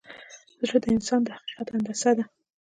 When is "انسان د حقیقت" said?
0.95-1.67